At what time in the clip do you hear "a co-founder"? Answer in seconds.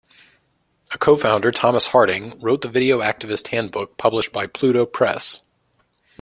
0.89-1.51